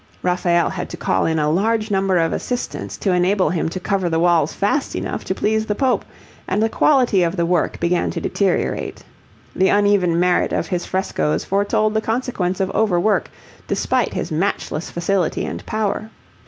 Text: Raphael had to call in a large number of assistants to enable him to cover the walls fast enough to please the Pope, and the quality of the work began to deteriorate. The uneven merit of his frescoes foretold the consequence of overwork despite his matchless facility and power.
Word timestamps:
Raphael 0.23 0.71
had 0.71 0.89
to 0.89 0.97
call 0.97 1.27
in 1.27 1.37
a 1.37 1.47
large 1.51 1.91
number 1.91 2.17
of 2.17 2.33
assistants 2.33 2.97
to 2.97 3.11
enable 3.11 3.51
him 3.51 3.69
to 3.69 3.79
cover 3.79 4.09
the 4.09 4.17
walls 4.17 4.51
fast 4.51 4.95
enough 4.95 5.23
to 5.25 5.35
please 5.35 5.67
the 5.67 5.75
Pope, 5.75 6.03
and 6.47 6.59
the 6.63 6.69
quality 6.69 7.21
of 7.21 7.35
the 7.37 7.45
work 7.45 7.79
began 7.79 8.09
to 8.09 8.19
deteriorate. 8.19 9.03
The 9.55 9.69
uneven 9.69 10.19
merit 10.19 10.53
of 10.53 10.65
his 10.65 10.87
frescoes 10.87 11.45
foretold 11.45 11.93
the 11.93 12.01
consequence 12.01 12.59
of 12.59 12.71
overwork 12.73 13.29
despite 13.67 14.15
his 14.15 14.31
matchless 14.31 14.89
facility 14.89 15.45
and 15.45 15.63
power. 15.67 16.09